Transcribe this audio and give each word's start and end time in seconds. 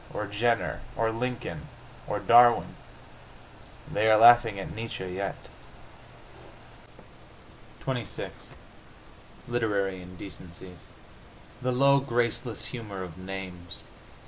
Or 0.11 0.25
Jenner? 0.25 0.81
Or 0.95 1.11
Lincoln? 1.11 1.67
Or 2.07 2.17
Darwin?... 2.17 2.73
They 3.93 4.09
are 4.09 4.17
laughing 4.17 4.59
at 4.59 4.71
Nietzsche 4.73 5.05
yet.... 5.07 5.35
XXVI 7.85 8.31
LITERARY 9.47 10.01
INDECENCIES 10.01 10.85
The 11.61 11.71
low, 11.71 11.99
graceless 11.99 12.65
humor 12.73 13.03
of 13.03 13.19
names! 13.19 13.83